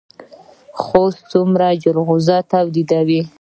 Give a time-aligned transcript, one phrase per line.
[0.83, 3.21] خوست څومره جلغوزي تولیدوي؟